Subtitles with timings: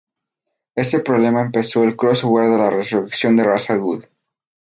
[0.73, 4.09] Este problema empezó el crossover de la resurrección de Ra's al Ghul.